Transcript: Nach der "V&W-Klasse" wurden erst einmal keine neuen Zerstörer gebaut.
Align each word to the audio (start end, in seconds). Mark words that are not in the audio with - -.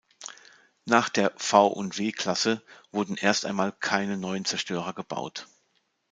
Nach 0.85 1.09
der 1.09 1.31
"V&W-Klasse" 1.37 2.63
wurden 2.91 3.17
erst 3.17 3.45
einmal 3.45 3.71
keine 3.71 4.17
neuen 4.17 4.45
Zerstörer 4.45 4.93
gebaut. 4.95 5.45